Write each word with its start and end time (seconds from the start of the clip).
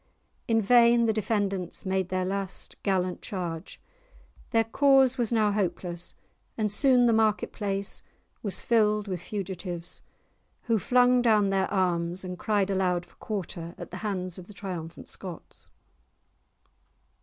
In 0.47 0.63
vain 0.63 1.05
the 1.05 1.13
defenders 1.13 1.85
made 1.85 2.09
their 2.09 2.25
last 2.25 2.75
gallant 2.81 3.21
charge; 3.21 3.79
their 4.49 4.63
cause 4.63 5.19
was 5.19 5.31
now 5.31 5.51
hopeless, 5.51 6.15
and 6.57 6.71
soon 6.71 7.05
the 7.05 7.13
market 7.13 7.53
place 7.53 8.01
was 8.41 8.59
filled 8.59 9.07
with 9.07 9.21
fugitives, 9.21 10.01
who 10.63 10.79
flung 10.79 11.21
down 11.21 11.51
their 11.51 11.69
arms 11.69 12.25
and 12.25 12.39
cried 12.39 12.71
aloud 12.71 13.05
for 13.05 13.15
quarter 13.17 13.75
at 13.77 13.91
the 13.91 13.97
hands 13.97 14.39
of 14.39 14.47
the 14.47 14.55
triumphant 14.55 15.07
Scots. 15.07 15.69